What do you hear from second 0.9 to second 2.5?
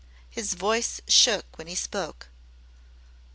shook when he spoke.